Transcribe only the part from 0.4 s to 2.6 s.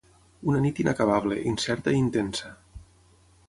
Una nit inacabable, incerta i intensa.